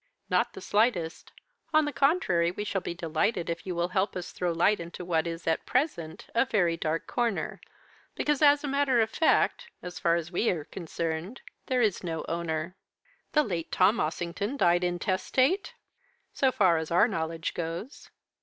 "'Not 0.31 0.53
the 0.53 0.61
slightest. 0.61 1.31
On 1.75 1.85
the 1.85 1.93
contrary, 1.93 2.49
we 2.49 2.63
shall 2.63 2.81
be 2.81 2.95
delighted 2.95 3.51
if 3.51 3.67
you 3.67 3.75
will 3.75 3.89
help 3.89 4.15
us 4.15 4.31
to 4.31 4.35
throw 4.35 4.51
light 4.51 4.79
into 4.79 5.05
what 5.05 5.27
is, 5.27 5.45
at 5.45 5.67
present, 5.67 6.25
a 6.33 6.43
very 6.43 6.75
dark 6.75 7.05
corner; 7.05 7.61
because, 8.15 8.41
as 8.41 8.63
a 8.63 8.67
matter 8.67 8.99
of 8.99 9.11
fact, 9.11 9.67
so 9.83 9.91
far 9.91 10.15
as 10.15 10.31
we 10.31 10.49
are 10.49 10.63
concerned, 10.63 11.41
there 11.67 11.83
is 11.83 12.03
no 12.03 12.25
owner.' 12.27 12.75
"'The 13.33 13.43
late 13.43 13.71
Thomas 13.71 14.05
Ossington 14.15 14.57
died 14.57 14.83
intestate!' 14.83 15.75
"'So 16.33 16.51
far 16.51 16.77
as 16.79 16.89
our 16.89 17.07
knowledge 17.07 17.53
goes.' 17.53 18.09